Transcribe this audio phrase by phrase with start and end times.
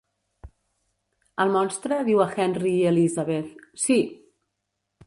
[1.45, 4.03] El Monstre diu a Henry i Elizabeth: Sí!